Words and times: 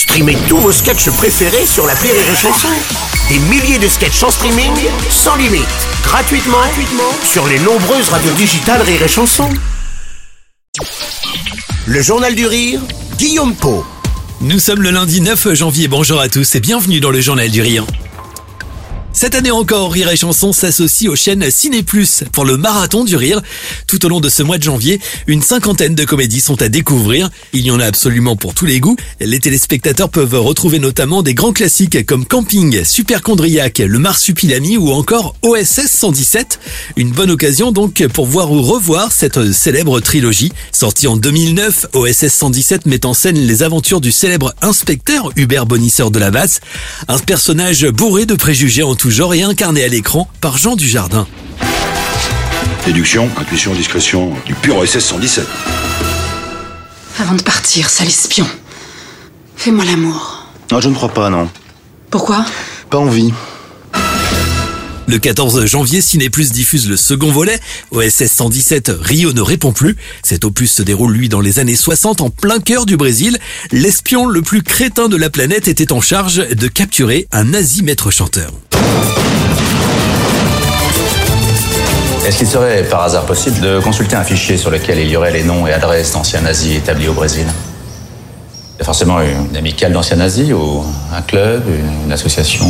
Streamez 0.00 0.38
tous 0.48 0.56
vos 0.56 0.72
sketchs 0.72 1.10
préférés 1.10 1.66
sur 1.66 1.86
la 1.86 1.92
Rire 1.92 2.14
et 2.14 2.34
Chanson. 2.34 2.68
Des 3.28 3.38
milliers 3.38 3.78
de 3.78 3.86
sketchs 3.86 4.22
en 4.22 4.30
streaming, 4.30 4.72
sans 5.10 5.36
limite, 5.36 5.68
gratuitement, 6.02 6.56
sur 7.22 7.46
les 7.46 7.58
nombreuses 7.58 8.08
radios 8.08 8.32
digitales 8.32 8.80
Rire 8.80 9.02
et. 9.02 9.50
Le 11.84 12.00
Journal 12.00 12.34
du 12.34 12.46
Rire, 12.46 12.80
Guillaume 13.18 13.54
Po. 13.54 13.84
Nous 14.40 14.58
sommes 14.58 14.80
le 14.80 14.90
lundi 14.90 15.20
9 15.20 15.52
janvier, 15.52 15.86
bonjour 15.86 16.18
à 16.18 16.30
tous 16.30 16.54
et 16.54 16.60
bienvenue 16.60 17.00
dans 17.00 17.10
le 17.10 17.20
Journal 17.20 17.50
du 17.50 17.60
Rire. 17.60 17.84
Cette 19.20 19.34
année 19.34 19.50
encore, 19.50 19.92
Rire 19.92 20.08
et 20.08 20.16
Chanson 20.16 20.50
s'associe 20.54 21.10
aux 21.10 21.14
chaînes 21.14 21.50
Ciné 21.50 21.82
Plus 21.82 22.24
pour 22.32 22.46
le 22.46 22.56
marathon 22.56 23.04
du 23.04 23.16
rire. 23.16 23.42
Tout 23.86 24.06
au 24.06 24.08
long 24.08 24.18
de 24.18 24.30
ce 24.30 24.42
mois 24.42 24.56
de 24.56 24.62
janvier, 24.62 24.98
une 25.26 25.42
cinquantaine 25.42 25.94
de 25.94 26.06
comédies 26.06 26.40
sont 26.40 26.62
à 26.62 26.70
découvrir. 26.70 27.28
Il 27.52 27.60
y 27.60 27.70
en 27.70 27.80
a 27.80 27.84
absolument 27.84 28.34
pour 28.34 28.54
tous 28.54 28.64
les 28.64 28.80
goûts. 28.80 28.96
Les 29.20 29.38
téléspectateurs 29.38 30.08
peuvent 30.08 30.40
retrouver 30.40 30.78
notamment 30.78 31.22
des 31.22 31.34
grands 31.34 31.52
classiques 31.52 32.06
comme 32.06 32.24
Camping, 32.24 32.82
Superchondriac, 32.82 33.80
Le 33.80 33.98
Marsupilami 33.98 34.78
ou 34.78 34.90
encore 34.90 35.36
OSS 35.42 35.88
117. 35.88 36.58
Une 36.96 37.10
bonne 37.10 37.30
occasion 37.30 37.72
donc 37.72 38.02
pour 38.14 38.24
voir 38.24 38.50
ou 38.50 38.62
revoir 38.62 39.12
cette 39.12 39.52
célèbre 39.52 40.00
trilogie. 40.00 40.50
Sortie 40.72 41.08
en 41.08 41.18
2009, 41.18 41.88
OSS 41.92 42.28
117 42.28 42.86
met 42.86 43.04
en 43.04 43.12
scène 43.12 43.36
les 43.36 43.62
aventures 43.62 44.00
du 44.00 44.12
célèbre 44.12 44.54
inspecteur 44.62 45.30
Hubert 45.36 45.66
Bonisseur 45.66 46.10
de 46.10 46.18
la 46.18 46.30
Basse, 46.30 46.60
un 47.06 47.18
personnage 47.18 47.86
bourré 47.86 48.24
de 48.24 48.34
préjugés 48.34 48.82
en 48.82 48.94
tout 48.94 49.09
genre 49.10 49.34
et 49.34 49.42
incarné 49.42 49.84
à 49.84 49.88
l'écran 49.88 50.28
par 50.40 50.56
Jean 50.56 50.76
Dujardin. 50.76 51.26
Déduction, 52.86 53.28
intuition, 53.36 53.74
discrétion, 53.74 54.32
du 54.46 54.54
pur 54.54 54.76
OSS 54.78 54.98
117. 54.98 55.46
Avant 57.18 57.34
de 57.34 57.42
partir, 57.42 57.88
sale 57.88 58.08
espion, 58.08 58.46
fais-moi 59.56 59.84
l'amour. 59.84 60.46
Non, 60.70 60.80
je 60.80 60.88
ne 60.88 60.94
crois 60.94 61.12
pas, 61.12 61.28
non. 61.28 61.48
Pourquoi? 62.10 62.44
Pas 62.88 62.98
envie. 62.98 63.32
Le 65.06 65.18
14 65.18 65.66
janvier, 65.66 66.00
Ciné 66.00 66.30
Plus 66.30 66.52
diffuse 66.52 66.88
le 66.88 66.96
second 66.96 67.32
volet. 67.32 67.58
OSS 67.90 68.26
117, 68.26 68.92
Rio 69.00 69.32
ne 69.32 69.40
répond 69.40 69.72
plus. 69.72 69.96
Cet 70.22 70.44
opus 70.44 70.72
se 70.72 70.82
déroule, 70.82 71.12
lui, 71.12 71.28
dans 71.28 71.40
les 71.40 71.58
années 71.58 71.74
60, 71.74 72.20
en 72.20 72.30
plein 72.30 72.60
cœur 72.60 72.86
du 72.86 72.96
Brésil. 72.96 73.38
L'espion 73.72 74.26
le 74.26 74.40
plus 74.40 74.62
crétin 74.62 75.08
de 75.08 75.16
la 75.16 75.28
planète 75.28 75.66
était 75.66 75.92
en 75.92 76.00
charge 76.00 76.36
de 76.36 76.68
capturer 76.68 77.26
un 77.32 77.42
nazi 77.42 77.82
maître 77.82 78.12
chanteur. 78.12 78.52
Est-ce 82.30 82.38
qu'il 82.38 82.46
serait 82.46 82.84
par 82.84 83.02
hasard 83.02 83.26
possible 83.26 83.58
de 83.58 83.80
consulter 83.80 84.14
un 84.14 84.22
fichier 84.22 84.56
sur 84.56 84.70
lequel 84.70 85.00
il 85.00 85.08
y 85.08 85.16
aurait 85.16 85.32
les 85.32 85.42
noms 85.42 85.66
et 85.66 85.72
adresses 85.72 86.12
d'anciens 86.12 86.42
nazis 86.42 86.76
établis 86.76 87.08
au 87.08 87.12
Brésil? 87.12 87.44
Il 87.48 88.78
y 88.78 88.82
a 88.82 88.84
forcément 88.84 89.20
une 89.20 89.56
amicale 89.56 89.92
d'anciens 89.92 90.18
nazis 90.18 90.52
ou 90.52 90.84
un 91.12 91.22
club, 91.22 91.64
une 92.04 92.12
association? 92.12 92.64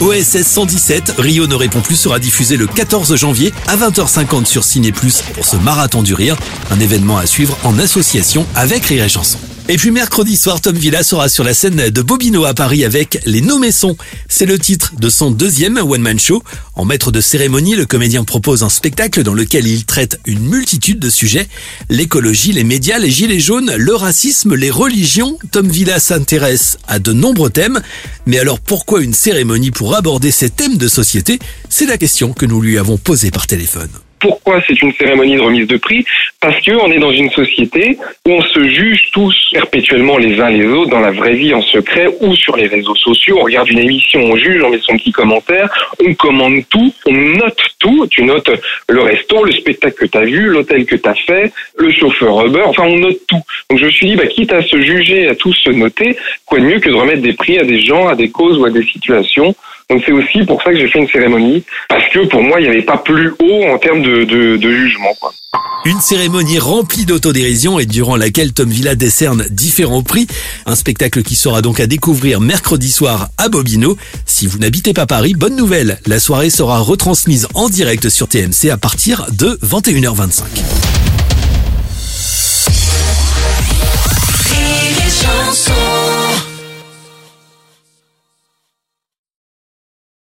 OSS 0.00 0.46
117, 0.46 1.16
Rio 1.18 1.46
ne 1.46 1.54
répond 1.54 1.82
plus 1.82 1.96
sera 1.96 2.18
diffusé 2.18 2.56
le 2.56 2.66
14 2.66 3.14
janvier 3.16 3.52
à 3.68 3.76
20h50 3.76 4.46
sur 4.46 4.64
Ciné 4.64 4.90
Plus 4.90 5.20
pour 5.34 5.44
ce 5.44 5.56
marathon 5.56 6.02
du 6.02 6.14
rire, 6.14 6.38
un 6.70 6.80
événement 6.80 7.18
à 7.18 7.26
suivre 7.26 7.58
en 7.62 7.78
association 7.78 8.46
avec 8.54 8.86
Rire 8.86 9.04
et 9.04 9.10
Chanson. 9.10 9.38
Et 9.68 9.78
puis 9.78 9.90
mercredi 9.90 10.36
soir, 10.36 10.60
Tom 10.60 10.76
Villa 10.76 11.02
sera 11.02 11.28
sur 11.28 11.42
la 11.42 11.52
scène 11.52 11.90
de 11.90 12.02
Bobino 12.02 12.44
à 12.44 12.54
Paris 12.54 12.84
avec 12.84 13.18
Les 13.26 13.40
Nommessons. 13.40 13.96
C'est 14.28 14.46
le 14.46 14.60
titre 14.60 14.92
de 15.00 15.08
son 15.08 15.32
deuxième 15.32 15.78
one-man 15.78 16.20
show. 16.20 16.40
En 16.76 16.84
maître 16.84 17.10
de 17.10 17.20
cérémonie, 17.20 17.74
le 17.74 17.84
comédien 17.84 18.22
propose 18.22 18.62
un 18.62 18.68
spectacle 18.68 19.24
dans 19.24 19.34
lequel 19.34 19.66
il 19.66 19.84
traite 19.84 20.20
une 20.24 20.48
multitude 20.48 21.00
de 21.00 21.10
sujets. 21.10 21.48
L'écologie, 21.88 22.52
les 22.52 22.62
médias, 22.62 22.98
les 22.98 23.10
gilets 23.10 23.40
jaunes, 23.40 23.74
le 23.76 23.94
racisme, 23.96 24.54
les 24.54 24.70
religions. 24.70 25.36
Tom 25.50 25.68
Villa 25.68 25.98
s'intéresse 25.98 26.78
à 26.86 27.00
de 27.00 27.12
nombreux 27.12 27.50
thèmes. 27.50 27.82
Mais 28.24 28.38
alors 28.38 28.60
pourquoi 28.60 29.02
une 29.02 29.14
cérémonie 29.14 29.72
pour 29.72 29.96
aborder 29.96 30.30
ces 30.30 30.48
thèmes 30.48 30.76
de 30.76 30.86
société? 30.86 31.40
C'est 31.70 31.86
la 31.86 31.98
question 31.98 32.32
que 32.32 32.46
nous 32.46 32.60
lui 32.60 32.78
avons 32.78 32.98
posée 32.98 33.32
par 33.32 33.48
téléphone. 33.48 33.90
Pourquoi 34.18 34.62
c'est 34.66 34.80
une 34.80 34.92
cérémonie 34.92 35.36
de 35.36 35.42
remise 35.42 35.66
de 35.66 35.76
prix 35.76 36.04
Parce 36.40 36.64
qu'on 36.64 36.90
est 36.90 36.98
dans 36.98 37.10
une 37.10 37.30
société 37.30 37.98
où 38.26 38.30
on 38.30 38.42
se 38.42 38.66
juge 38.68 39.10
tous 39.12 39.50
perpétuellement 39.52 40.18
les 40.18 40.40
uns 40.40 40.50
les 40.50 40.66
autres 40.66 40.90
dans 40.90 41.00
la 41.00 41.10
vraie 41.10 41.34
vie 41.34 41.54
en 41.54 41.62
secret 41.62 42.06
ou 42.20 42.34
sur 42.34 42.56
les 42.56 42.66
réseaux 42.66 42.94
sociaux. 42.94 43.38
On 43.40 43.44
regarde 43.44 43.68
une 43.68 43.78
émission, 43.78 44.20
on 44.20 44.36
juge, 44.36 44.62
on 44.62 44.70
met 44.70 44.80
son 44.80 44.96
petit 44.96 45.12
commentaire, 45.12 45.68
on 46.04 46.14
commande 46.14 46.62
tout, 46.70 46.92
on 47.06 47.12
note 47.12 47.60
tout. 47.78 48.06
Tu 48.08 48.22
notes 48.22 48.50
le 48.88 49.02
resto, 49.02 49.44
le 49.44 49.52
spectacle 49.52 49.96
que 49.96 50.06
tu 50.06 50.18
as 50.18 50.24
vu, 50.24 50.46
l'hôtel 50.46 50.86
que 50.86 50.96
tu 50.96 51.08
as 51.08 51.14
fait, 51.14 51.52
le 51.78 51.90
chauffeur 51.92 52.46
Uber, 52.46 52.62
enfin 52.64 52.84
on 52.84 52.98
note 52.98 53.20
tout. 53.28 53.42
Donc 53.70 53.78
je 53.78 53.86
me 53.86 53.90
suis 53.90 54.06
dit, 54.08 54.16
bah, 54.16 54.26
quitte 54.26 54.52
à 54.52 54.62
se 54.62 54.80
juger, 54.80 55.28
à 55.28 55.34
tous 55.34 55.52
se 55.52 55.70
noter, 55.70 56.16
quoi 56.44 56.58
de 56.58 56.64
mieux 56.64 56.80
que 56.80 56.88
de 56.88 56.94
remettre 56.94 57.22
des 57.22 57.32
prix 57.32 57.58
à 57.58 57.64
des 57.64 57.80
gens, 57.80 58.08
à 58.08 58.14
des 58.14 58.30
causes 58.30 58.58
ou 58.58 58.64
à 58.64 58.70
des 58.70 58.84
situations 58.84 59.54
donc 59.88 60.02
c'est 60.04 60.12
aussi 60.12 60.44
pour 60.44 60.62
ça 60.62 60.72
que 60.72 60.78
j'ai 60.78 60.88
fait 60.88 60.98
une 60.98 61.08
cérémonie, 61.08 61.64
parce 61.88 62.08
que 62.08 62.26
pour 62.26 62.42
moi, 62.42 62.60
il 62.60 62.64
n'y 62.64 62.70
avait 62.70 62.82
pas 62.82 62.98
plus 62.98 63.30
haut 63.38 63.64
en 63.72 63.78
termes 63.78 64.02
de, 64.02 64.24
de, 64.24 64.56
de 64.56 64.70
jugement. 64.70 65.14
Quoi. 65.20 65.32
Une 65.84 66.00
cérémonie 66.00 66.58
remplie 66.58 67.04
d'autodérision 67.04 67.78
et 67.78 67.86
durant 67.86 68.16
laquelle 68.16 68.52
Tom 68.52 68.68
Villa 68.68 68.96
décerne 68.96 69.46
différents 69.50 70.02
prix. 70.02 70.26
Un 70.66 70.74
spectacle 70.74 71.22
qui 71.22 71.36
sera 71.36 71.62
donc 71.62 71.78
à 71.78 71.86
découvrir 71.86 72.40
mercredi 72.40 72.90
soir 72.90 73.28
à 73.38 73.48
Bobino. 73.48 73.96
Si 74.24 74.48
vous 74.48 74.58
n'habitez 74.58 74.92
pas 74.92 75.06
Paris, 75.06 75.34
bonne 75.34 75.54
nouvelle. 75.54 76.00
La 76.06 76.18
soirée 76.18 76.50
sera 76.50 76.80
retransmise 76.80 77.46
en 77.54 77.68
direct 77.68 78.08
sur 78.08 78.26
TMC 78.26 78.70
à 78.70 78.76
partir 78.76 79.26
de 79.30 79.56
21h25. 79.62 80.95